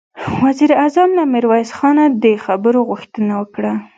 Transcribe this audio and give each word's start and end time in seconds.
وزير 0.43 0.71
اعظم 0.81 1.09
له 1.17 1.23
ميرويس 1.33 1.69
خانه 1.77 2.03
د 2.23 2.25
خبرو 2.45 2.79
غوښتنه 2.89 3.33
وکړه. 3.41 3.73